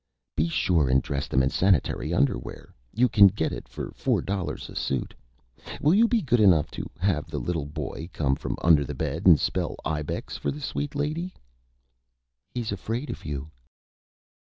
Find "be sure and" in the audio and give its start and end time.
0.35-0.99